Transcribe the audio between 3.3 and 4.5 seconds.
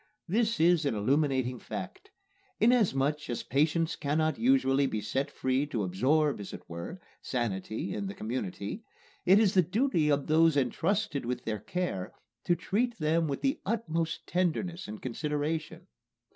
patients cannot